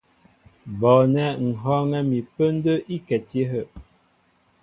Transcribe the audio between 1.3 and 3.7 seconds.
ŋ̀ hɔ́ɔ́ŋɛ́ mi pə́ndə́ íkɛti áhə'.